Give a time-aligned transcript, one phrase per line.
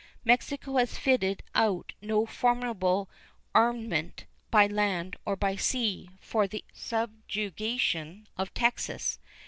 [0.25, 3.07] Mexico has fitted out no formidable
[3.53, 9.19] armament by land or by sea for the subjugation of Texas.